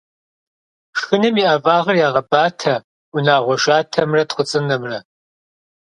[0.97, 2.75] Шхыным и ӏэфагъыр ягъэбатэ
[3.15, 4.99] унагъуэ шатэмрэ тхъуцӏынэмрэ.